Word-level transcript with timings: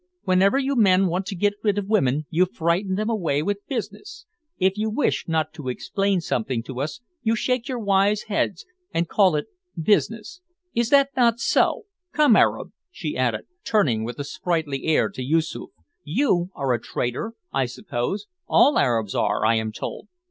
"Whenever 0.23 0.57
you 0.57 0.75
men 0.75 1.05
want 1.05 1.27
to 1.27 1.35
get 1.35 1.53
rid 1.61 1.77
of 1.77 1.85
women 1.85 2.25
you 2.31 2.47
frighten 2.47 2.95
them 2.95 3.07
away 3.07 3.43
with 3.43 3.59
business! 3.67 4.25
If 4.57 4.75
you 4.75 4.89
wish 4.89 5.25
not 5.27 5.53
to 5.53 5.69
explain 5.69 6.21
something 6.21 6.63
to 6.63 6.81
us, 6.81 7.01
you 7.21 7.35
shake 7.35 7.67
your 7.67 7.77
wise 7.77 8.23
heads, 8.23 8.65
and 8.91 9.07
call 9.07 9.35
it 9.35 9.45
business! 9.79 10.41
Is 10.73 10.91
it 10.91 11.09
not 11.15 11.39
so? 11.39 11.83
Come, 12.13 12.35
Arab," 12.35 12.71
she 12.89 13.15
added, 13.15 13.41
turning 13.63 14.03
with 14.03 14.17
a 14.17 14.23
sprightly 14.23 14.85
air 14.85 15.07
to 15.09 15.21
Yoosoof, 15.21 15.69
"you 16.03 16.49
are 16.55 16.73
a 16.73 16.81
trader, 16.81 17.35
I 17.53 17.67
suppose; 17.67 18.25
all 18.47 18.79
Arabs 18.79 19.13
are, 19.13 19.45
I 19.45 19.53
am 19.57 19.71
told. 19.71 20.07